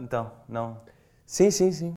[0.00, 0.78] Então, não.
[1.26, 1.94] Sim, sim, sim.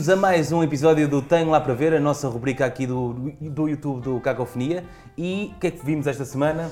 [0.00, 3.12] Bem-vindos a mais um episódio do Tenho Lá Para Ver, a nossa rubrica aqui do,
[3.38, 4.82] do YouTube do Cacofonia.
[5.14, 6.70] E o que é que vimos esta semana?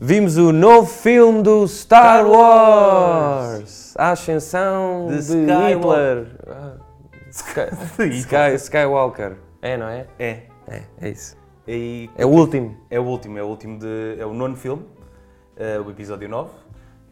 [0.00, 3.58] Vimos o novo filme do Star Star Wars.
[3.58, 5.66] Wars, a ascensão De de, Skywalker.
[5.66, 6.36] Hitler.
[6.46, 6.76] Ah,
[7.32, 9.36] Sky- Sky- Skywalker.
[9.62, 10.06] É, não é?
[10.16, 10.42] É.
[10.68, 11.36] É, é isso.
[11.66, 12.76] E É o último.
[12.88, 14.14] é o último, é o último de.
[14.16, 14.84] É o nono filme,
[15.56, 16.50] eh, o episódio 9.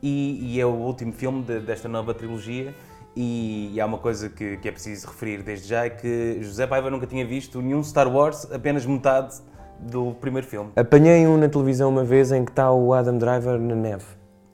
[0.01, 2.73] E, e é o último filme de- desta nova trilogia.
[3.21, 6.69] E, e há uma coisa que, que é preciso referir desde já: é que José
[6.69, 9.35] Paiva nunca tinha visto nenhum Star Wars, apenas metade
[9.81, 10.71] do primeiro filme.
[10.77, 14.05] Apanhei um na televisão uma vez em que está o Adam Driver na neve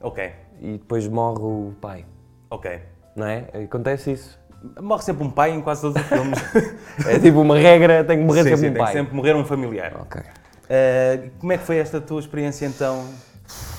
[0.01, 2.05] Ok, e depois morre o pai.
[2.49, 2.81] ok.
[3.15, 3.45] Não é?
[3.65, 4.39] Acontece isso.
[4.81, 6.39] Morre sempre um pai em quase todos os filmes.
[7.07, 8.93] É tipo uma regra, tem que morrer Sim, sempre sim, um tem pai.
[8.93, 9.93] sempre morrer um familiar.
[10.01, 10.21] Ok.
[10.67, 13.05] Eh, como é que foi esta tua experiência então?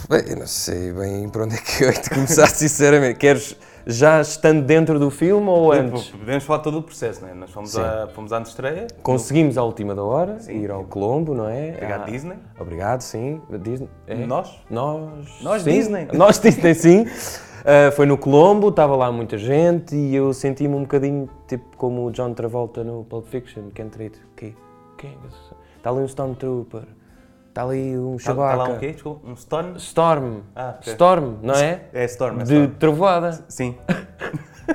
[0.09, 3.19] Bem, eu não sei bem para onde é que eu hei de começar, sinceramente.
[3.19, 6.09] Queres já estando dentro do filme ou antes?
[6.09, 7.35] Podemos falar todo o processo, não é?
[7.35, 7.81] Nós fomos, Sim.
[7.81, 11.71] à, fomos à estreia, Conseguimos à última da hora ir ao Colombo, não é?
[11.75, 12.37] Obrigado, Ah, Disney.
[12.59, 13.41] Obrigado, sim.
[13.61, 13.89] Disney.
[14.07, 14.15] é?
[14.17, 14.61] Nós?
[14.69, 15.41] Nós.
[15.43, 15.71] Nós, sim.
[15.71, 16.09] Disney.
[16.15, 17.07] Nós Disney, sim.
[17.65, 22.07] Ah, foi no Colombo, estava lá muita gente e eu senti-me um bocadinho tipo como
[22.07, 24.55] o John Travolta no Pulp Fiction, que entra quê?
[24.97, 25.57] Quem é que é?
[25.77, 26.83] Está ali um Stormtrooper,
[27.57, 28.57] está ali um Está Chewbacca.
[28.57, 28.93] lá um quê?
[28.93, 29.77] Desculpa, um stone?
[29.79, 30.41] Storm.
[30.55, 30.93] Ah, ok.
[30.93, 31.81] Storm, não é?
[31.95, 32.71] É Storm, é De Storm.
[32.79, 33.45] trovoada.
[33.49, 33.77] Sim.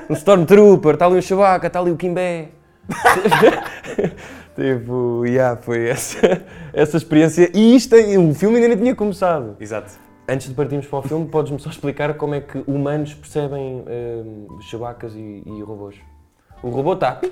[0.08, 2.48] Um Stormtrooper, está ali um Chewbacca, está ali o Kimbé.
[4.56, 7.50] tipo, yeah, foi essa, essa experiência.
[7.52, 9.54] E isto, o filme ainda nem tinha começado.
[9.60, 9.92] Exato.
[10.26, 14.46] Antes de partirmos para o filme, podes-me só explicar como é que humanos percebem hum,
[14.62, 15.96] Chewbaccas e, e robôs?
[16.62, 17.20] O robô está.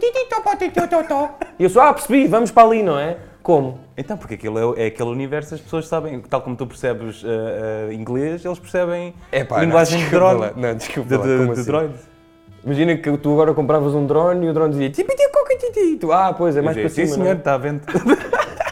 [1.59, 3.17] E eu só, ah, percebi, vamos para ali, não é?
[3.43, 3.81] Como?
[3.97, 7.89] Então, porque aquilo é, é aquele universo, as pessoas sabem, tal como tu percebes ah,
[7.89, 9.15] ah, inglês, eles percebem
[9.61, 10.53] linguagem de drone.
[10.57, 11.09] Não, desculpa.
[11.09, 11.71] De, lá, de, como de assim?
[11.71, 11.95] droid.
[12.63, 16.35] Imagina que tu agora compravas um drone e o drone dizia tipo, "Tipiticoquititi", tu, ah,
[16.35, 17.07] pois é mais para cima.
[17.07, 17.29] Sim, não é?
[17.29, 17.83] senhor, está a vendo.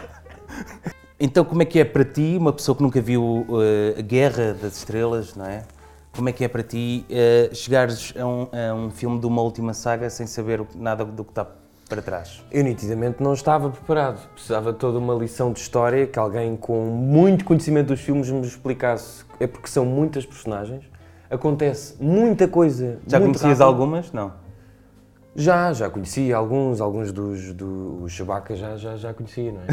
[1.19, 4.53] então, como é que é para ti, uma pessoa que nunca viu ah, a Guerra
[4.53, 5.63] das Estrelas, não é?
[6.15, 9.41] Como é que é para ti ah, chegares a um, a um filme de uma
[9.41, 11.47] última saga sem saber nada do que está
[11.89, 12.45] para trás?
[12.51, 14.29] Eu nitidamente não estava preparado.
[14.35, 18.43] Precisava de toda uma lição de história que alguém com muito conhecimento dos filmes me
[18.43, 19.25] explicasse.
[19.41, 20.85] É porque são muitas personagens,
[21.31, 22.99] acontece muita coisa.
[23.07, 23.63] Já conhecias rápido.
[23.63, 24.13] algumas?
[24.13, 24.33] Não.
[25.35, 29.67] Já, já conheci alguns, alguns dos do Chewbacca já, já, já conhecia, não é?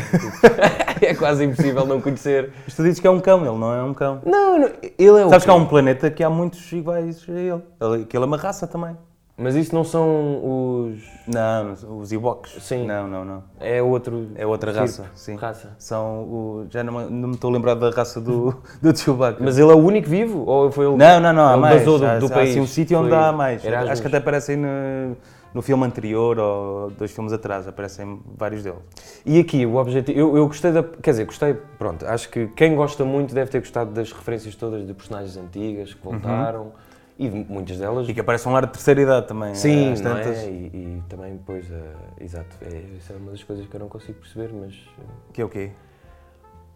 [1.09, 2.51] é quase impossível não conhecer.
[2.65, 4.21] Mas tu dizes que é um cão, ele não é um cão.
[4.23, 7.31] Não, não ele é o Sabes que há um planeta que há muitos iguais a
[7.31, 7.63] ele.
[7.81, 8.05] ele.
[8.05, 8.95] Que ele é uma raça também.
[9.37, 11.03] Mas isso não são os...
[11.27, 12.55] Não, os Ewoks.
[12.61, 12.85] Sim.
[12.85, 13.43] Não, não, não.
[13.59, 14.29] É outro...
[14.35, 15.35] É outra tipo, raça, sim.
[15.35, 15.75] Raça.
[15.77, 16.67] São o...
[16.69, 19.43] Já não, me- não me estou a lembrar da raça do, do Chewbacca.
[19.43, 20.45] Mas ele é o único vivo?
[20.45, 20.95] Ou foi ele...
[20.95, 21.83] Não, não, não, há mais.
[21.83, 22.51] do, há, do há, país?
[22.51, 23.65] assim, um sítio onde há mais.
[23.65, 23.91] Erasmus.
[23.91, 25.17] Acho que até aparecem no,
[25.53, 28.79] no filme anterior ou dois filmes atrás, aparecem vários deles.
[29.25, 30.17] E aqui, o objetivo.
[30.17, 30.81] Eu, eu gostei da.
[30.81, 31.53] Quer dizer, gostei.
[31.77, 35.93] Pronto, acho que quem gosta muito deve ter gostado das referências todas de personagens antigas
[35.93, 36.71] que voltaram
[37.17, 38.07] e de muitas delas.
[38.09, 39.53] E que aparece um lar de terceira idade também.
[39.55, 40.37] Sim, às não tantas.
[40.37, 40.49] é?
[40.49, 40.65] E,
[40.99, 41.65] e também, depois.
[41.71, 41.93] eh,
[42.23, 42.55] exato.
[42.61, 44.73] É, isso é uma das coisas que eu não consigo perceber, mas.
[44.99, 45.03] eh,
[45.33, 45.71] Que é o quê?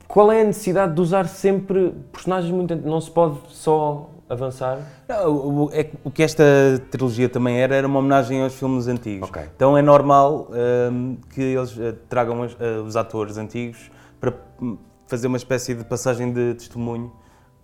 [0.07, 2.75] Qual é a necessidade de usar sempre personagens muito.
[2.75, 4.79] Não se pode só avançar?
[5.07, 6.43] Não, o, o- é que- o que esta
[6.89, 9.29] trilogia também era, era uma homenagem aos filmes antigos.
[9.29, 9.41] Ok.
[9.55, 10.47] Então é normal
[10.91, 14.77] hum, que eles eh, tragam os, eh, os atores antigos para hum,
[15.07, 17.11] fazer uma espécie de passagem de testemunho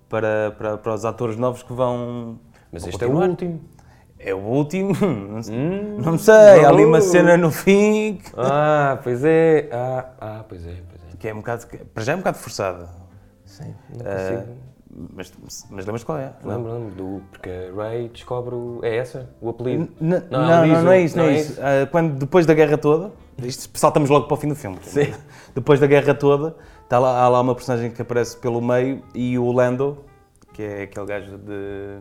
[0.08, 2.38] para, para, para os atores novos que vão.
[2.76, 3.30] Mas vão este é o continuar.
[3.30, 3.62] último.
[4.20, 4.94] É o último?
[5.32, 5.56] Não sei.
[5.58, 7.06] Hum, não sei, há ali uma não.
[7.06, 9.70] cena no fim que- Ah, pois é.
[9.72, 11.18] Ah, ah, pois é, pois é.
[11.18, 11.66] que é um bocado.
[11.94, 12.90] Para já é um bocado forçada.
[13.46, 14.54] Sim, não Eh, consigo.
[15.14, 15.34] mas,
[15.70, 16.32] mas lembras qual é?
[16.44, 17.22] Lembro, lembro do.
[17.32, 18.56] Porque Ray descobre.
[18.56, 19.30] O, é essa?
[19.42, 19.84] O apelido?
[20.02, 21.60] N- Não, Não, não, não, o- é isso, não, não é é isso.
[21.62, 23.12] Ah, quando, depois da guerra toda,
[23.44, 24.78] isto saltamos logo para o fim do filme.
[24.82, 25.14] Sim.
[25.54, 29.38] Depois da guerra toda, está lá, há lá uma personagem que aparece pelo meio e
[29.38, 30.00] o Lando,
[30.54, 32.00] que é aquele gajo de,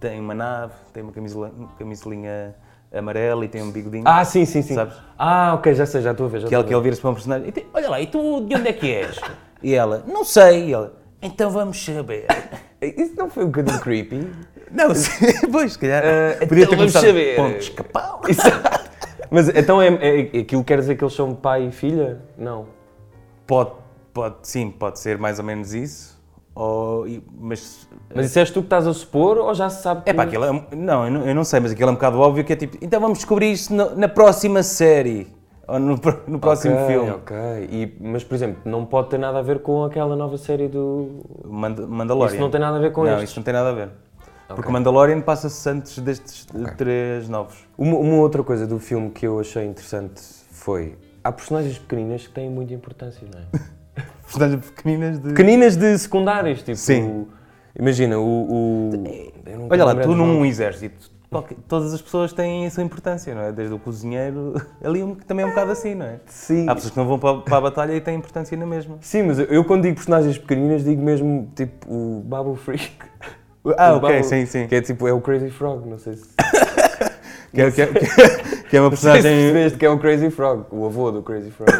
[0.00, 2.54] tem uma nave, tem uma camisola, camisolinha
[2.92, 4.04] amarela e tem um bigodinho.
[4.06, 4.74] Ah, sim, sim, sim.
[4.74, 4.94] Sabes?
[5.18, 6.40] Ah, ok, já sei, já estou a ver.
[6.40, 8.06] Já que ele, estou que a ele vira-se para um personagem tem, olha lá, e
[8.06, 9.18] tu de onde é que és?
[9.62, 10.68] e ela, não sei.
[10.68, 10.90] E ele,
[11.22, 12.26] então vamos saber.
[12.80, 14.30] Isso não foi um bocadinho creepy?
[14.70, 16.04] não, sim, pois, se calhar.
[16.04, 17.36] Ah, podia então ter vamos saber.
[17.36, 17.72] Pontos.
[18.28, 18.86] Exato.
[19.30, 22.20] Mas então é, é- aquilo quer dizer que eles são pai e filha?
[22.38, 22.66] Não.
[23.46, 23.72] Pode,
[24.12, 26.15] pode, sim, pode ser mais ou menos isso.
[26.58, 27.06] Ou,
[27.38, 30.08] mas Mas isso és tu que estás a supor ou já se sabe que...
[30.10, 32.18] É pá, aquilo é, não, eu não, eu não sei, mas aquilo é um bocado
[32.18, 35.26] óbvio que é tipo, então vamos descobrir isso no- na próxima série,
[35.68, 37.10] ou no, no próximo Ok, filme.
[37.10, 37.36] Ok,
[37.70, 41.20] E- mas por exemplo, não pode ter nada a ver com aquela nova série do...
[41.44, 42.32] Mand Mandalorian.
[42.32, 43.28] Isso não tem nada a ver com Não, estes.
[43.30, 43.90] isso não tem nada a ver.
[44.48, 44.70] Porque Ok.
[44.70, 46.46] o Mandalorian passa-se antes destes
[46.78, 47.66] três novos.
[47.76, 50.22] Uma, uma outra coisa do filme que eu achei interessante
[50.52, 50.96] foi...
[51.22, 53.44] Há personagens pequeninas que têm muita importância, não é?
[54.26, 55.28] Personagens pequeninas de...
[55.28, 56.76] pequeninas de secundários, tipo...
[56.76, 57.26] Sim.
[57.78, 58.22] Imagina, o...
[58.22, 58.90] o
[59.70, 63.52] Olha lá, tu num exército, qualquer- todas as pessoas têm a sua importância, não é?
[63.52, 66.16] Desde o cozinheiro, ali um- também é um bocado assim, não é?
[66.26, 66.68] Sim.
[66.68, 68.96] Há pessoas que não vão para, para a batalha e têm importância na mesma.
[69.02, 72.90] Sim, mas eu, eu quando digo personagens pequeninas digo mesmo tipo o Babu Freak.
[73.76, 74.68] Ah, O ok, Babu- sim, sim.
[74.68, 76.28] Que é tipo, é o Crazy Frog, não sei se.
[77.52, 77.86] Que é, que é-
[78.68, 81.10] que é uma Não sei se personagem percebeste que é o Crazy Frog, o avô
[81.10, 81.70] do Crazy Frog.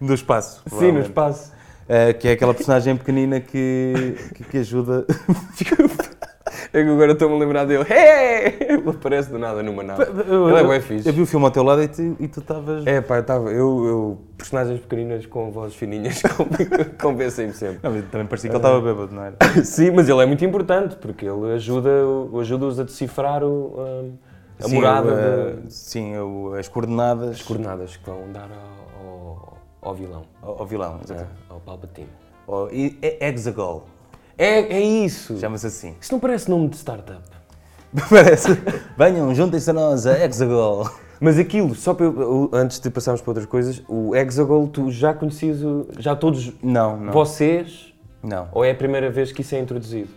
[0.00, 0.56] do espaço.
[0.56, 1.06] Sim, no provavelmente.
[1.06, 1.52] espaço.
[1.88, 5.06] Uh, que é aquela personagem pequenina que, que, que ajuda.
[6.72, 7.84] É que agora estou-me a lembrar dele.
[7.88, 8.56] Hey!
[8.68, 10.02] Ele aparece do nada numa nave.
[10.02, 11.08] Ele é bué fixe.
[11.08, 12.86] Eu vi o filme ao teu lado e tu estavas.
[12.86, 13.50] É pá, eu estava.
[13.50, 16.22] Eu, eu, personagens pequeninas com vozes fininhas
[17.00, 17.78] convencem-me sempre.
[17.82, 19.36] Não, também parecia que ele estava bêbado, não era?
[19.64, 21.90] Sim, mas ele é muito importante porque ele ajuda,
[22.40, 24.12] ajuda-os a decifrar o, um,
[24.60, 28.48] a Sim, morada o, uh, de- Sim, o- as coordenadas as coordenadas que vão dar
[28.50, 28.85] ao,
[29.86, 30.98] ao, vilão, ao, ao vilão.
[31.00, 31.32] é, exatamente.
[31.48, 32.08] ao Palpatine.
[32.46, 33.84] Ao- e- é Hexagol,
[34.38, 35.38] É, é isso!
[35.38, 35.94] chama-se assim.
[36.00, 37.22] Isso não parece nome de startup.
[38.10, 38.48] Parece.
[38.98, 40.90] Venham, juntem-se a nós, a Hexagol.
[41.18, 45.14] Mas aquilo, só para eu- antes de passarmos para outras coisas, o Hexagol, tu já
[45.14, 47.12] conhecias, o- já todos Não, não.
[47.12, 48.48] vocês, Não.
[48.52, 50.10] ou é a primeira vez que isso é introduzido?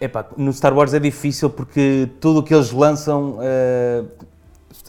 [0.00, 4.04] Epá, no Star Wars é difícil porque tudo o que eles lançam eh,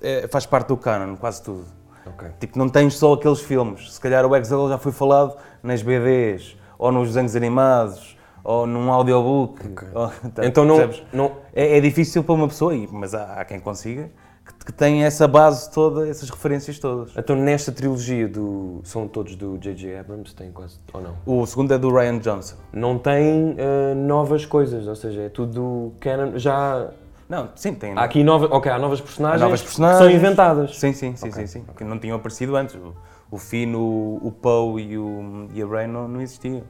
[0.01, 1.63] é- faz parte do canon, quase tudo.
[2.05, 2.27] Ok.
[2.39, 3.93] Tipo, não tens só aqueles filmes.
[3.93, 8.91] Se calhar o Hexagol já foi falado nas BDs, ou nos desenhos animados, ou num
[8.91, 9.61] audiobook.
[9.93, 13.59] ou- tá, Então não, não, É, é difícil para uma pessoa, mas há, há quem
[13.59, 14.09] consiga,
[14.43, 17.11] que, que tenha essa base toda, essas referências todas.
[17.15, 18.81] Então nesta trilogia do.
[18.83, 19.99] São todos do J.J.
[19.99, 20.79] Abrams, tem quase.
[20.91, 21.15] Ou não?
[21.25, 22.55] O segundo é do Ryan Johnson.
[22.73, 26.37] Não tem eh, novas coisas, ou seja, é tudo canon.
[26.39, 26.89] Já.
[27.31, 27.93] Não, sim, tem.
[27.97, 28.51] Há aqui novas.
[28.51, 29.99] Ok, há novas personagens, Há novas que personagens.
[29.99, 30.77] são inventadas.
[30.77, 31.65] Sim, sim, sim, Ok, sim, sim.
[31.77, 32.75] Que não tinham aparecido antes.
[32.75, 32.93] O,
[33.31, 36.61] o Finn, o, Poe e, o, e a Rey não, não existiam.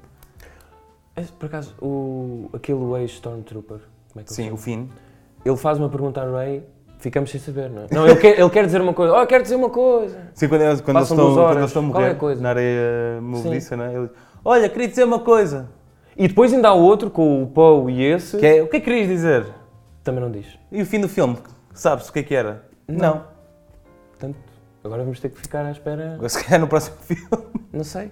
[1.16, 3.80] É, Por acaso, o, aquele ex-Stormtrooper,
[4.14, 4.54] como é que Sim, chama?
[4.54, 4.86] o Finn.
[5.44, 6.64] Ele faz uma pergunta a Ray,
[7.00, 7.88] ficamos sem saber, não é?
[7.92, 9.20] Não, ele quer, ele quer dizer uma coisa.
[9.20, 10.30] Oh, quer dizer uma coisa.
[10.36, 11.44] Sim, quando, eles- quando, eles, estão, horas.
[11.48, 12.40] quando eles estão a é a morrer coisa?
[12.40, 13.96] na areia movediça, né?
[13.96, 14.10] Ele,
[14.46, 15.68] Olha, queria dizer uma coisa.
[16.16, 18.38] E depois ainda há outro com o Poe e esse.
[18.38, 19.61] Que é, o que é que querias dizer?
[20.04, 20.46] Também não diz.
[20.72, 21.38] E o fim do filme?
[21.74, 22.66] Sabes o que é que era?
[22.88, 23.24] Não.
[24.12, 24.38] Portanto,
[24.84, 26.18] agora vamos ter que ficar à espera.
[26.20, 26.28] Não.
[26.30, 27.46] Se calhar no próximo filme.
[27.72, 28.12] Não sei.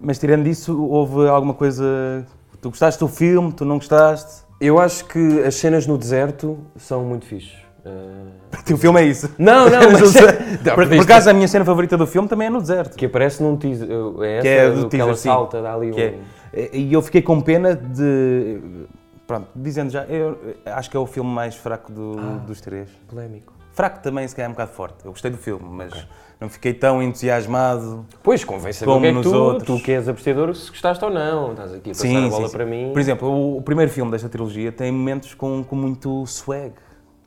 [0.00, 2.26] Mas tirando isso, houve alguma coisa...
[2.60, 3.52] Tu gostaste do filme?
[3.52, 4.44] Tu não gostaste?
[4.60, 7.54] Eu acho que as cenas no deserto são muito fixes.
[7.84, 9.30] Eh, O filme é isso.
[9.38, 10.14] Não, não, mas...
[10.64, 12.96] Não, por, por acaso, a minha cena favorita do filme também é no deserto.
[12.96, 13.88] Que aparece num teaser.
[14.20, 15.28] É essa, Que é do do que teaser, ela sim.
[15.28, 16.20] salta, dá ali Que um...
[16.52, 18.60] é- E eu fiquei com pena de.
[19.26, 22.38] Pronto, dizendo já, eu acho que é o filme mais fraco do- Ah.
[22.46, 22.88] dos três.
[23.08, 23.52] Polémico.
[23.72, 25.04] Fraco também, se calhar é um bocado forte.
[25.04, 26.06] Eu gostei do filme, mas
[26.40, 28.06] não fiquei tão entusiasmado.
[28.22, 29.66] Pois, convém saber Como o que é que nos tu, outros.
[29.80, 31.50] tu que és apreciador, se gostaste ou não.
[31.50, 32.90] Estás aqui a passar a bola para mim.
[32.92, 36.72] Por exemplo, o, o primeiro filme desta trilogia tem momentos com, com muito swag,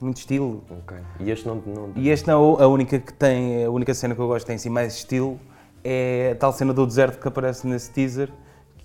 [0.00, 0.64] muito estilo.
[0.70, 0.96] Ok.
[1.20, 1.54] E este não...
[1.64, 1.92] não...
[1.94, 4.56] E esta não é a única que tem, a única cena que eu gosto tem
[4.56, 5.38] assim mais estilo
[5.84, 8.28] é a tal cena do deserto que aparece nesse teaser,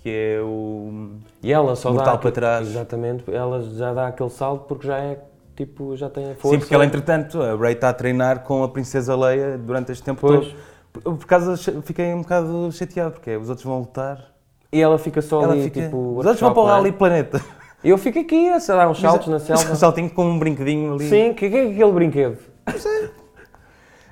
[0.06, 1.08] que é o.
[1.42, 2.18] E ela só Mortal dá...
[2.18, 2.68] para trás.
[2.68, 3.24] Exatamente.
[3.28, 5.18] Ela já dá aquele salto porque já é,
[5.56, 6.50] tipo, já tem a força.
[6.50, 10.04] Sim, porque ela, entretanto, a Rey está a treinar com a Princesa Leia durante este
[10.04, 10.46] tempo Pois.
[10.46, 10.56] todo.
[10.92, 14.32] Por, por causa, fiquei um bocado chateado, porque os outros vão lutar.
[14.72, 15.96] E ela fica só Ela ali, fica, tipo...
[15.96, 16.92] os outros vão para o não é?
[16.92, 17.44] Planeta.
[17.82, 19.64] Eu fico aqui a dar uns saltos na selva.
[19.72, 21.08] Um saltinho com um brinquedinho ali.
[21.08, 22.38] Sim, o que, que é aquele brinquedo?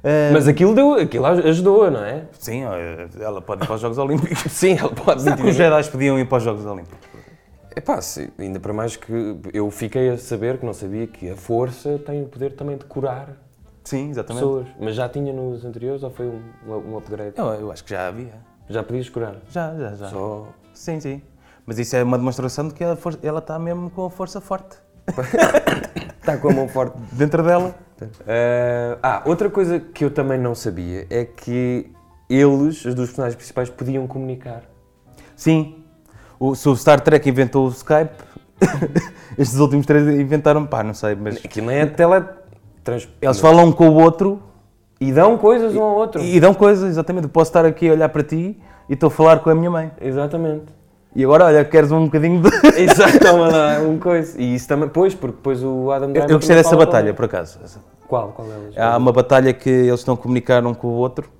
[0.04, 2.24] Ah, Mas aquilo, deu, aquilo ajudou, não é?
[2.38, 2.62] Sim,
[3.18, 4.38] ela pode ir para os Jogos Olímpicos.
[4.52, 6.98] Sim, ela pode Será que os Jedi podiam ir para os Jogos Olímpicos?
[7.76, 11.34] Epá, sim, ainda para mais que eu fiquei a saber que não sabia que a
[11.34, 13.30] força tem o poder também de curar
[13.82, 14.42] Sim, exatamente.
[14.44, 14.66] pessoas.
[14.78, 17.32] Mas já tinha nos anteriores ou foi um, um upgrade?
[17.36, 18.34] Eu, eu acho que já havia.
[18.68, 19.36] Já podias curar?
[19.50, 20.08] Já, já, já.
[20.08, 20.46] Só.
[20.72, 21.20] Sim, sim.
[21.66, 24.76] Mas isso é uma demonstração de que ela está mesmo com a força forte
[26.20, 26.96] Está com a mão forte.
[27.12, 27.74] dentro dela.
[28.26, 31.90] Eh, ah, outra coisa que eu também não sabia é que
[32.28, 34.62] eles, os dos personagens principais, podiam comunicar.
[35.36, 35.84] Sim.
[36.38, 38.14] O, se o Star Trek inventou o Skype,
[39.38, 42.24] estes últimos três inventaram, pá, não sei, mas Aquilo é tele...
[42.82, 43.08] Trans...
[43.20, 44.42] eles falam um com o outro
[45.00, 46.20] E dão coisas um ao outro.
[46.20, 47.24] E dão coisas, exatamente.
[47.24, 49.70] Eu posso estar aqui a olhar para ti e estou a falar com a minha
[49.70, 49.90] mãe.
[50.00, 50.66] Exatamente.
[51.16, 52.48] E agora, olha, queres um bocadinho de.
[52.80, 54.40] Exato, toma lá, um coisa.
[54.40, 57.26] E isso também, pois, porque depois o Adam Eu, Driver eu gostei dessa batalha, por
[57.26, 57.60] acaso.
[58.08, 58.32] Qual?
[58.32, 58.80] Qual é?
[58.82, 61.30] Há uma batalha que eles estão a comunicar um com o outro,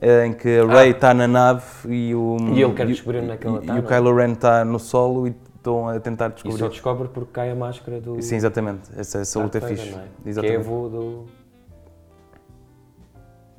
[0.00, 2.36] eh, em que a Rey está na nave e o.
[2.40, 2.50] Ah.
[2.54, 3.92] E ele quer descobrir onde é que ela e- está, E o não é?
[3.92, 6.68] Kylo Ren está no solo e estão a tentar E só descobrir.
[6.70, 8.22] descobre porque cai a máscara do.
[8.22, 8.88] Sim, exatamente.
[8.96, 9.90] Essa, essa luta é fixe.
[9.90, 10.40] não é?
[10.40, 11.24] Que é avô do.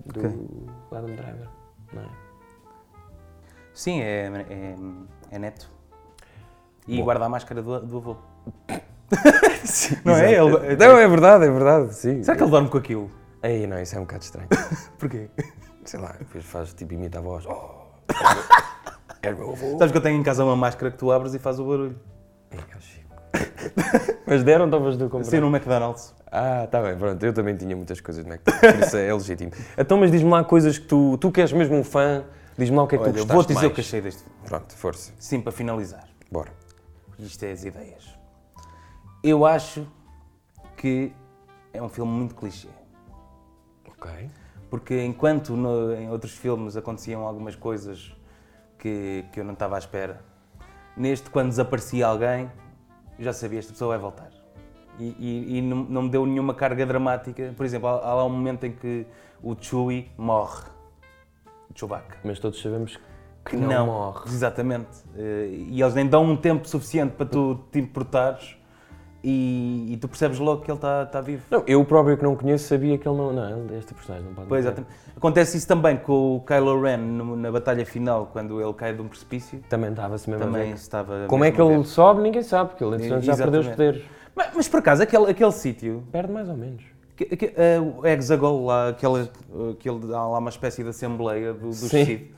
[0.05, 0.31] do Ok.
[0.91, 1.47] Adam Driver,
[1.93, 2.05] não é?
[3.79, 4.75] Sim, é, é,
[5.31, 5.71] é neto.
[6.85, 7.05] E Bom.
[7.05, 8.17] guarda a máscara do, do avô.
[9.63, 10.33] Sim, Não é?
[10.33, 12.21] Ele- Não, é verdade, é verdade, sim.
[12.21, 13.09] Será que ele dorme com aquilo?
[13.41, 14.49] Ei, não, isso é um bocado estranho.
[14.99, 15.29] Porquê?
[15.85, 17.45] Sei lá, depois faz tipo, imita a voz.
[17.45, 17.85] Oh,
[19.23, 19.77] é o meu avô.
[19.77, 21.95] Sabes que eu tenho em casa uma máscara que tu abres e faz o barulho.
[22.51, 23.15] Ei, ó, Chico.
[24.27, 25.21] Mas deram, estavas tu a comprar?
[25.21, 26.13] Assim no McDonald's.
[26.29, 27.25] Ah, tá bem, pronto.
[27.25, 29.51] Eu também tinha muitas coisas de McDonald's, por isso é legítimo.
[29.77, 32.25] Então, mas diz-me lá coisas que tu, tu que és mesmo um fã,
[32.59, 33.71] diz-me lá o que é que Olha, tu gostaste vou-te dizer mais.
[33.71, 34.37] o que achei deste filme.
[34.45, 35.13] Pronto, força.
[35.19, 36.07] Sim, para finalizar.
[36.31, 36.51] Bora.
[37.17, 38.17] Isto é as ideias.
[39.23, 39.85] Eu acho
[40.77, 41.11] que
[41.73, 42.69] é um filme muito clichê.
[43.87, 44.29] Ok.
[44.69, 48.15] Porque enquanto no- em outros filmes aconteciam algumas coisas
[48.77, 50.23] que, que eu não estava à espera,
[50.95, 52.49] neste, quando desaparecia alguém,
[53.17, 54.29] já sabia, esta pessoa vai voltar.
[54.97, 57.53] E, e- e não, não me deu nenhuma carga dramática.
[57.57, 59.05] Por exemplo, há, há lá um momento em que
[59.41, 60.63] o Chewie morre.
[61.75, 62.17] Chewbacca.
[62.23, 62.99] Mas todos sabemos
[63.45, 64.21] que não, morre.
[64.27, 64.89] Exatamente.
[65.17, 68.55] Eh, E eles nem dão um tempo suficiente para tu te importares
[69.23, 71.43] e, e tu percebes logo que ele está está vivo.
[71.49, 73.33] Não, eu próprio que não conheço sabia que ele não.
[73.33, 74.75] Não, este personagem não pode Pois, morrer.
[74.77, 75.09] exatamente.
[75.15, 79.01] Acontece isso também com o Kylo Ren no- na batalha final, quando ele cai de
[79.01, 79.59] um precipício.
[79.69, 80.75] Também estava-se mesmo a Também ver.
[80.75, 81.25] estava.
[81.27, 84.03] Como é que a ele sobe, ninguém sabe, porque ele entretanto já perdeu os poderes.
[84.35, 86.83] Mas, mas por acaso, aquele, aquele sítio, Perde mais ou menos.
[87.25, 89.29] Que- que- eh, o Hexagol, lá, aquele,
[89.71, 92.05] aquele, há lá uma espécie de assembleia do, do Sim.
[92.05, 92.31] Sith,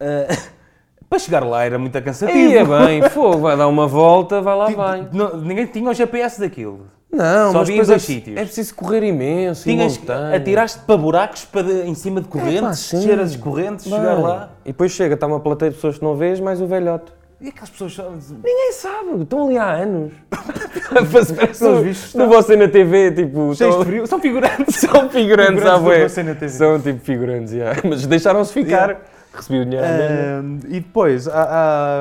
[0.00, 0.28] eh,
[1.08, 2.38] para chegar lá era muito cansativo.
[2.38, 5.08] Aí é bem, fogo, vai dar uma volta, vai lá, vai.
[5.42, 6.86] ninguém tinha o GPS daquilo.
[7.12, 8.36] Não, Só mas é, dois preciso- sítios.
[8.38, 10.00] é preciso correr imenso, Tinhas
[10.34, 12.96] atiraste para buracos para de- em cima de correntes, sim.
[13.00, 14.50] descer as correntes, Bem, chegar lá.
[14.64, 17.12] E depois chega, está uma plateia de pessoas que não vês, mais o velhote.
[17.42, 18.08] E aquelas pessoas só.
[18.10, 20.12] Ninguém sabe, estão ali há anos.
[20.30, 23.52] a fazer Pelos vistos, no você na TV, tipo.
[23.54, 24.06] Cheios de frio.
[24.06, 24.76] São figurantes.
[24.76, 26.08] São figurantes, à bué.
[26.08, 27.72] São tipo figurantes, já.
[27.88, 28.90] Mas deixaram-se ficar.
[28.90, 29.00] Yeah.
[29.34, 29.86] Recebi o dinheiro.
[29.86, 31.48] Ah, e depois, há-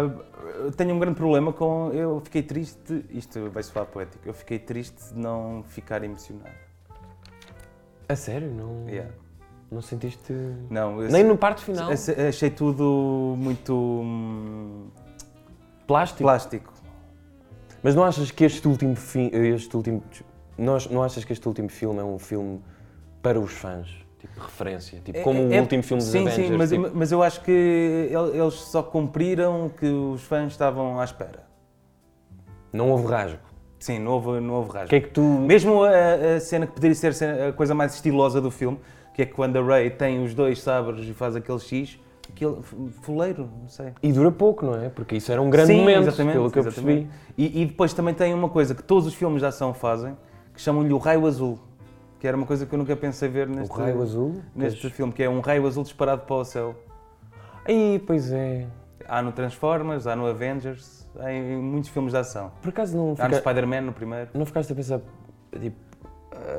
[0.05, 1.89] há- tenho um grande problema com.
[1.93, 3.03] Eu fiquei triste.
[3.09, 4.19] Isto vai soar poético.
[4.27, 6.49] Eu fiquei triste de não ficar emocionado.
[8.07, 8.51] A sério?
[8.51, 9.09] Não, Yeah.
[9.71, 10.33] não sentiste.
[10.69, 11.89] Não, eu Nem no parte final?
[11.89, 14.03] ach- achei tudo muito.
[15.91, 16.23] Plástico?
[16.23, 16.73] plástico.
[17.83, 19.29] Mas não achas que este último filme.
[19.55, 20.03] Este último,
[20.57, 22.61] não, não achas que este último filme é um filme
[23.21, 23.89] para os fãs?
[24.19, 25.01] Tipo, referência?
[25.03, 26.47] Tipo, como É- o é- último filme dos sim, Avengers?
[26.47, 30.51] Sim, mas, tipo, mas eu acho que el- eles só cumpriram o que os fãs
[30.51, 31.43] estavam à espera.
[32.71, 33.39] Não houve rasgo.
[33.79, 34.89] Sim, não houve, não houve rasgo.
[34.89, 35.21] que é que tu.
[35.21, 37.13] Mesmo a, a cena que poderia ser
[37.49, 38.79] a coisa mais estilosa do filme,
[39.15, 41.99] que é quando a Rey tem os dois sabres e faz aquele X,
[42.33, 43.93] aquele f- fuleiro, não sei.
[44.01, 44.89] E dura pouco, não é?
[44.89, 47.05] Porque isso era um grande Sim, momento, exatamente, pelo que eu exatamente.
[47.07, 47.21] percebi.
[47.37, 50.17] E, e depois também tem uma coisa que todos os filmes de ação fazem,
[50.53, 51.59] que chamam-lhe o raio azul,
[52.19, 54.41] que era uma coisa que eu nunca pensei ver neste, o raio azul.
[54.55, 56.75] neste pois- filme, que é um raio azul disparado para o céu.
[57.65, 58.67] Aí, pois é.
[59.07, 62.51] Há no Transformers, há no Avengers, há em muitos filmes de ação.
[62.61, 63.37] Por acaso não, Há no fica...
[63.37, 64.29] Spider-Man, no primeiro.
[64.33, 64.99] não ficaste a pensar,
[65.59, 65.75] tipo,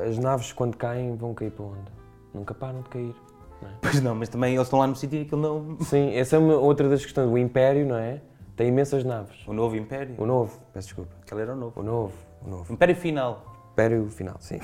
[0.07, 1.91] as naves quando caem vão cair para onde?
[2.33, 3.15] Nunca param de cair.
[3.63, 3.73] Não é?
[3.81, 5.77] Pois não, mas também eles estão lá no sítio e aquilo não...
[5.85, 7.29] Sim, essa é uma, outra das questões.
[7.29, 8.21] O Império, não é?
[8.55, 9.45] Tem imensas naves.
[9.47, 10.15] O novo Império.
[10.17, 11.11] O novo, peço desculpa.
[11.25, 11.79] Aquele era o novo.
[11.79, 12.13] O novo,
[12.45, 12.65] o novo.
[12.69, 13.51] O Império Final.
[13.73, 14.59] Império final, sim.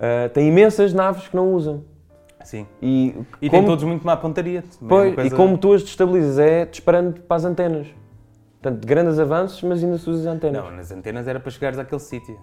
[0.00, 1.84] Ah, tem imensas naves que não usam.
[2.44, 2.66] Sim.
[2.82, 4.64] E, E como, tem todos muito má pontaria.
[4.88, 7.86] pois, coisa- e como tu as destabilizas é disparando para as antenas.
[8.60, 10.60] Portanto, grandes avanços, mas ainda se usas antenas.
[10.64, 12.36] Não, nas antenas era para chegares àquele sítio.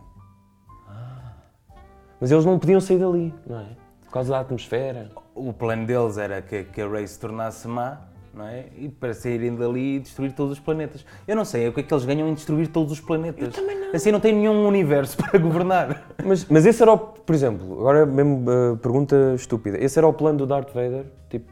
[2.22, 3.66] Mas eles não podiam sair dali, não é?
[4.10, 5.12] Por causa da atmosfera.
[5.36, 8.02] O plano deles era que, que a Rey se tornasse má,
[8.34, 8.66] não é?
[8.76, 11.06] E para saírem dali e destruir todos os planetas.
[11.28, 13.44] Eu não sei, o que é que eles ganham em destruir todos os planetas?
[13.44, 13.92] Eu também não.
[13.94, 16.08] Assim não tem nenhum universo para governar.
[16.26, 19.78] Mas, mas esse era o, por exemplo, agora mesmo uh, pergunta estúpida.
[19.78, 21.06] Esse era o plano do Darth Vader?
[21.30, 21.52] Tipo,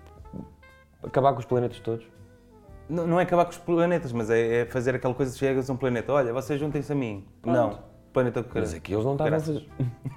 [1.04, 2.08] acabar com os planetas todos?
[2.90, 5.70] Não, não é acabar com os planetas, mas é, é fazer aquela coisa de chegas
[5.70, 6.12] a um planeta.
[6.12, 7.24] Olha, vocês juntem-se a mim.
[7.46, 7.78] Não,
[8.12, 9.64] planeta do Mas aqui eles não estavam a Graças.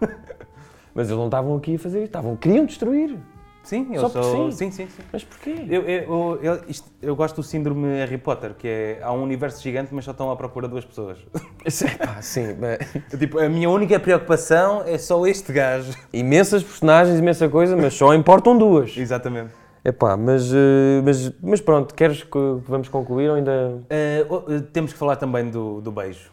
[0.01, 0.47] fazer.
[0.95, 2.07] mas eles não estavam aqui a fazer isso.
[2.07, 3.17] Estavam, queriam destruir.
[3.63, 4.51] Sim, eu Só porque sou.
[4.53, 4.71] sim?
[4.71, 5.03] Sim, sim, sim.
[5.13, 5.55] Mas porquê?
[5.69, 9.63] Eu, eu, eu, isto- eu gosto do síndrome Harry Potter, que é há um universo
[9.63, 11.19] gigante, mas só estão à procura duas pessoas.
[11.65, 12.79] Epá, sim, mas-
[13.19, 15.93] tipo, a minha única preocupação é só este gajo.
[16.13, 18.97] imensas personagens, imensa coisa, mas só importam duas.
[18.97, 19.51] Exatamente.
[19.85, 23.79] Epá, mas, eh, mas, mas pronto, queres que vamos concluir ou ainda...
[23.91, 24.25] Eh,
[24.73, 26.31] temos que falar também do, do beijo.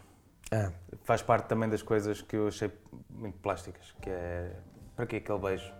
[0.50, 0.70] Ah,
[1.08, 2.70] Faz parte também das coisas que eu achei
[3.08, 4.50] muito plásticas, que é...
[4.94, 5.72] Para que aquele beijo?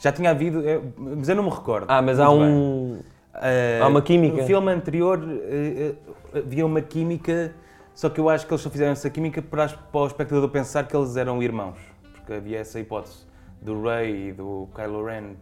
[0.00, 1.86] Já tinha havido, é, mas eu não me recordo.
[1.88, 2.52] ah mas há muito bem.
[2.52, 3.00] um...
[3.34, 4.38] Eh, Há uma química.
[4.38, 5.94] No filme anterior eh,
[6.34, 7.54] eh, havia uma química,
[7.94, 10.88] só que eu acho que eles só fizeram essa química para, para o espectador pensar
[10.88, 11.78] que eles eram irmãos.
[12.12, 13.28] Porque havia essa hipótese
[13.62, 15.36] do Rey e do Kylo Ren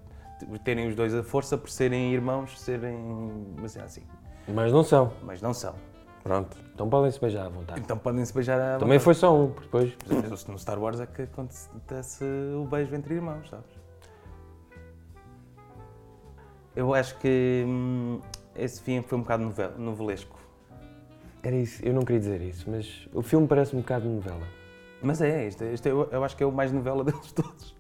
[0.63, 2.99] terem os dois a força por serem irmãos, serem.
[3.59, 4.03] Mas é assim.
[4.47, 5.11] Mas não são.
[5.23, 5.75] Mas não são.
[6.23, 7.81] Pronto, então podem-se beijar à vontade.
[7.81, 9.05] Então podem se beijar à Também vontade.
[9.05, 10.47] foi só um, porque depois...
[10.49, 12.25] No Star Wars é que acontece
[12.57, 13.71] o beijo entre irmãos, sabes?
[16.75, 18.21] Eu acho que hum,
[18.57, 20.37] esse fim foi um bocado novel, novelesco.
[21.45, 24.47] Era isso, eu não queria dizer isso, mas o filme parece um bocado novela.
[25.01, 27.77] Mas é, este, este eu, eu acho que é o mais novela deles todos.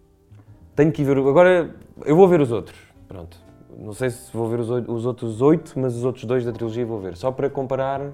[0.77, 1.19] Tenho que ir ver.
[1.19, 1.75] Agora,
[2.05, 2.79] eu vou ver os outros.
[3.09, 3.43] Pronto.
[3.77, 6.87] Não sei se vou ver os, os outros oito, mas os outros dois da trilogia
[6.87, 7.17] vou ver.
[7.17, 8.13] Só para comparar.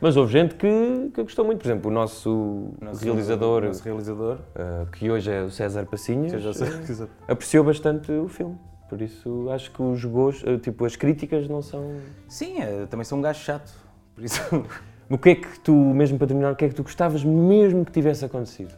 [0.00, 1.60] Mas houve gente que, que gostou muito.
[1.60, 4.38] Por exemplo, o nosso, nosso- realizador, nosso realizador.
[4.56, 7.10] uh, que hoje é o César Passinhas, uh, Exato.
[7.28, 8.56] apreciou bastante o filme.
[8.88, 11.98] Por isso, acho que os gostos, uh, tipo, as críticas não são...
[12.28, 12.56] Sim,
[12.88, 13.72] também sou um gajo chato.
[14.14, 14.40] Por isso.
[15.12, 17.84] O que é que tu, mesmo para terminar, o que é que tu gostavas mesmo
[17.84, 18.72] que tivesse acontecido?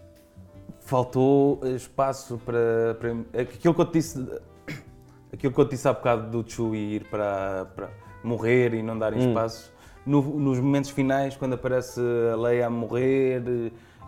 [0.81, 3.43] Faltou espaço para, para.
[3.43, 4.27] Aquilo que eu te disse.
[5.31, 7.91] Aquilo que eu te disse há bocado do Chu ir para, para
[8.25, 9.29] morrer e não darem Hum.
[9.29, 9.72] espaço.
[10.05, 12.01] No- nos momentos finais, quando aparece
[12.33, 13.43] a Leia a morrer,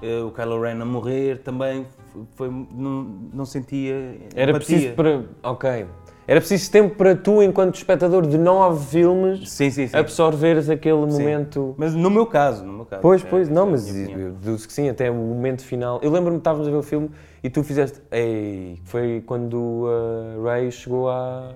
[0.02, 1.86] eh, o Kylo Ren a morrer, também
[2.34, 3.94] foi, não, não sentia.
[4.34, 4.56] Era empatia.
[4.56, 5.22] preciso para...
[5.42, 5.86] Ok.
[6.26, 9.94] Era preciso tempo para tu, enquanto espectador de nove filmes, Sim, sim, sim.
[9.96, 11.74] absorveres aquele momento...
[11.76, 13.02] Mas no meu caso, no meu caso.
[13.02, 16.00] Pois, é- pois, é não, a mas eu deduzo que sim, até o momento final.
[16.02, 17.10] Eu lembro-me que estávamos a ver o filme
[17.42, 18.00] e tu fizeste.
[18.10, 21.52] Ei, foi quando a Ray chegou à,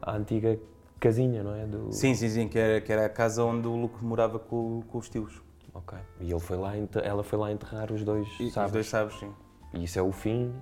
[0.00, 0.56] à antiga
[1.00, 1.66] casinha, não é?
[1.66, 1.92] Do...
[1.92, 4.98] Sim, sim, sim, que era, que era a casa onde o Luke morava com, com
[4.98, 5.42] os tios.
[5.74, 5.98] Ok.
[6.20, 6.72] E ele foi lá,
[7.02, 9.32] ela foi lá enterrar os dois E, os dois sabes, sim.
[9.72, 10.52] E isso é o fim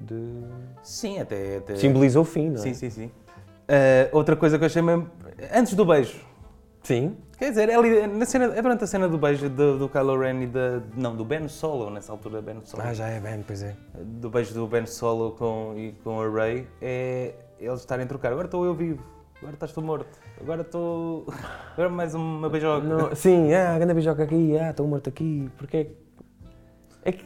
[0.00, 0.44] de.
[0.82, 1.58] Sim, até.
[1.58, 1.76] até...
[1.76, 2.58] Simboliza o fim, não é?
[2.58, 3.10] Sim, sim, sim.
[3.68, 5.10] Ah, outra coisa que eu achei mesmo.
[5.54, 6.18] Antes do beijo.
[6.82, 7.16] Sim.
[7.38, 10.18] Quer dizer, é, ali, na cena, é durante a cena do beijo do, do Kylo
[10.18, 10.80] Ren e da.
[10.96, 12.82] Não, do Ben Solo, nessa altura, Ben Solo.
[12.84, 13.76] Ah, já é bem, pois é.
[13.94, 18.32] Do beijo do Ben Solo com, e com a Rey, é eles estarem a trocar.
[18.32, 19.04] Agora estou eu vivo,
[19.40, 21.26] agora estás tu morto, agora estou.
[21.72, 22.86] Agora mais uma beijoca.
[22.86, 25.50] Não, sim, ah, grande beijoca aqui, ah, estou morto aqui.
[25.56, 25.90] Porquê?
[27.02, 27.24] É que.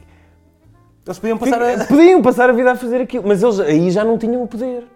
[1.04, 1.84] Eles podiam passar a.
[1.86, 4.86] Podiam passar a vida a fazer aquilo, mas eles aí já não tinham o poder.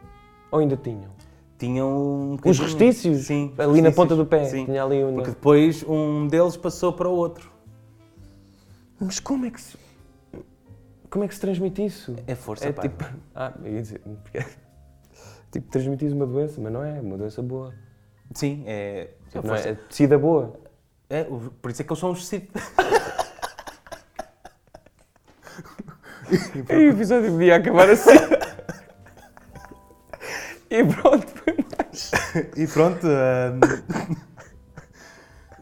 [0.52, 1.16] Ou ainda tinham?
[1.58, 3.26] Tinham um Os restícios?
[3.26, 4.44] Sim, Ali na restícios, ponta do pé.
[4.44, 4.66] Sim.
[4.66, 5.14] Tinha ali um...
[5.14, 7.50] Porque depois um deles passou para o outro.
[9.00, 9.76] Mas como é que se...
[11.08, 12.14] Como é que se transmite isso?
[12.26, 12.82] É força, É pá.
[12.82, 13.04] tipo...
[13.34, 14.00] Ah, ia dizer...
[15.50, 17.72] Tipo, transmitir uma doença, mas não é uma doença boa.
[18.34, 19.10] Sim, é.
[19.34, 20.54] é, Não é, é tecida boa.
[21.08, 22.50] É, por isso é que eles são os Sith.
[26.68, 28.10] E o episódio podia acabar assim.
[30.68, 32.10] e pronto, foi mais.
[32.56, 33.06] E pronto.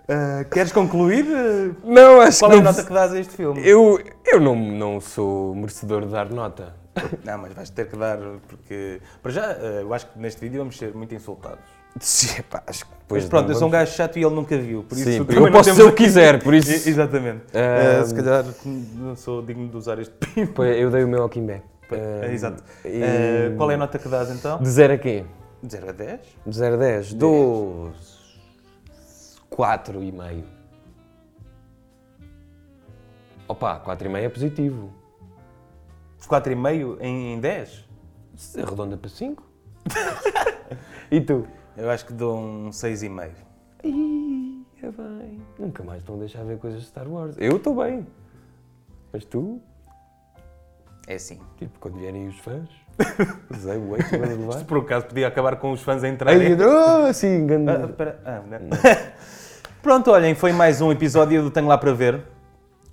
[0.08, 1.26] ah, queres concluir?
[1.84, 2.72] Não, acho Qual que é a não...
[2.72, 3.60] nota que dás a este filme?
[3.66, 6.74] Eu, eu não, não sou merecedor de dar nota.
[7.24, 9.00] Não, mas vais ter que dar, porque.
[9.22, 11.64] Para já, ah, eu acho que neste vídeo vamos ser muito insultados.
[12.00, 14.34] Sim, pá, acho que depois mas pronto, não eu sou um gajo chato e ele
[14.34, 14.82] nunca viu.
[14.82, 17.44] Por isso Sim, eu posso ser o que quiser, por isso- Exatamente.
[17.54, 20.64] Ah, Ah, se calhar não sou digno de usar este pino.
[20.64, 21.62] Eu dei o meu ao Kimbé.
[21.92, 22.62] É, Exato.
[22.84, 24.58] e- qual é a nota que dás então?
[24.58, 25.24] De 0 a quê?
[25.62, 26.20] De 0 a 10?
[26.46, 27.14] De 0 a 10?
[27.14, 27.92] Dou...
[29.50, 30.44] 4 e meio.
[33.46, 34.90] Opa, 4 e meio é positivo.
[36.26, 37.84] 4,5 em, em 10?
[38.36, 39.42] Se Arredonda para 5.
[41.10, 41.46] e tu?
[41.76, 43.30] Eu acho que dou um 6,5.
[43.84, 45.40] Ih, é bem.
[45.58, 47.36] Nunca mais estão a deixar ver coisas de Star Wars.
[47.38, 48.06] Eu estou bem.
[49.12, 49.60] Mas tu?
[51.06, 51.38] É assim.
[51.58, 52.68] Tipo, quando vierem os fãs,
[53.50, 54.64] usei o para levar.
[54.64, 56.56] Por acaso podia acabar com os fãs a entrarem.
[56.60, 57.70] Oh, assim, grande...
[57.70, 58.20] Ah, espera.
[58.24, 58.70] Ah, não.
[59.82, 62.22] Pronto, olhem, foi mais um episódio do Tenho Lá para Ver.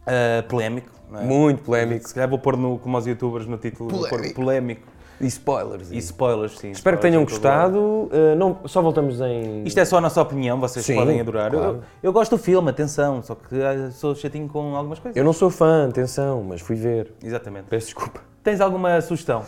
[0.06, 1.01] Ah, polémico.
[1.20, 1.24] É?
[1.24, 2.08] Muito polémico.
[2.08, 4.36] Se calhar vou pôr no, como aos youtubers no título, Polémico.
[4.36, 4.88] polémico.
[5.20, 5.92] E spoilers.
[5.92, 6.72] E spoilers, sim.
[6.72, 7.72] Espero que spoilers tenham todo lado.
[7.80, 8.34] gostado.
[8.34, 9.64] Uh, não, só voltamos em.
[9.66, 11.52] Isto é só a nossa opinião, vocês Sim, podem adorar.
[11.52, 11.76] claro.
[11.76, 15.16] Eu, eu gosto do filme, atenção, só que ah, sou chatinho com algumas coisas.
[15.16, 17.14] Eu não sou fã, atenção, mas fui ver.
[17.24, 17.66] Exatamente.
[17.70, 18.20] Peço desculpa.
[18.44, 19.44] Tens alguma sugestão?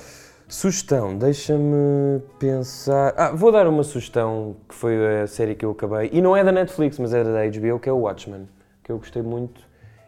[0.48, 3.14] Sugestão, deixa-me pensar.
[3.18, 6.12] Ah, vou dar uma sugestão que foi a série que eu acabei.
[6.14, 8.48] E não é da Netflix, mas é da HBO, que é o Watchmen.
[8.84, 9.62] Que eu gostei muito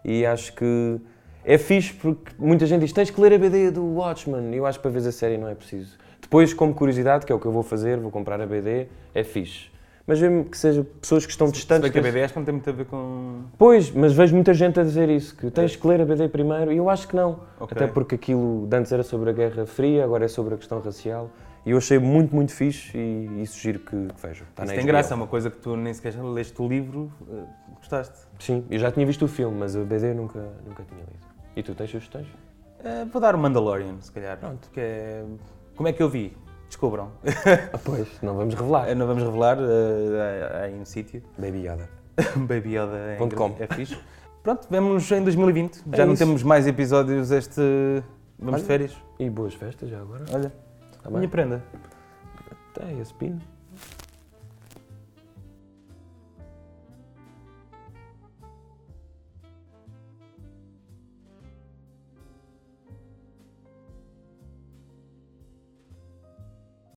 [0.04, 1.00] e acho que
[1.46, 4.54] é fixe porque muita gente diz: tens que ler a BD do Watchmen.
[4.54, 5.98] E eu acho que para ver a série não é preciso.
[6.22, 9.24] Depois, como curiosidade, que é o que eu vou fazer, vou comprar a BD, é
[9.24, 9.70] fixe.
[10.08, 11.82] Mas mesmo que seja pessoas que estão Se distantes.
[11.84, 13.42] bem que a BD acho que não tem muito a ver com.
[13.58, 16.72] Pois, mas vejo muita gente a dizer isso, que tens que ler a BD primeiro,
[16.72, 17.40] e eu acho que não.
[17.60, 17.76] Ok.
[17.76, 20.80] Até porque aquilo de antes era sobre a Guerra Fria, agora é sobre a questão
[20.80, 21.30] racial.
[21.66, 24.46] E eu achei muito, muito fixe e, e sugiro que, que vejam.
[24.46, 24.86] Isso na tem HBO.
[24.88, 27.44] graça, é uma coisa que tu nem sequer leste o livro, eh,
[27.80, 28.16] gostaste.
[28.38, 31.35] Sim, eu já tinha visto o filme, mas a BD nunca, nunca tinha lido.
[31.56, 32.28] E tu tens sugestões?
[32.84, 34.38] Eh, vou dar o Mandalorian, se calhar.
[34.38, 34.70] Pronto.
[34.72, 35.26] Que é...
[35.76, 36.36] Como é que eu vi?
[36.68, 37.12] Descubram.
[37.74, 38.90] Ah, pois, não vamos revelar.
[38.90, 41.22] Eh, Não vamos revelar, eh, há aí um sítio.
[41.38, 41.90] Baby Yoda.
[42.36, 43.98] Baby Yoda é, é fixe.
[44.44, 45.84] Pronto, vemos em 2020.
[45.94, 46.24] Já É não isso.
[46.24, 47.62] temos mais episódios este.
[48.38, 48.62] Vamos Olha.
[48.62, 48.98] de férias.
[49.20, 50.26] E boas festas já agora.
[50.34, 50.52] Olha,
[51.04, 51.64] Tá minha prenda.
[52.74, 53.40] Tem esse pino.